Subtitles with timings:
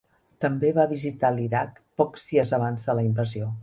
[0.45, 3.57] També va visitar l'Iraq pocs dies abans de la invasió.